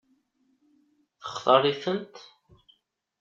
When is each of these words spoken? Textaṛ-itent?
Textaṛ-itent? 1.21 2.15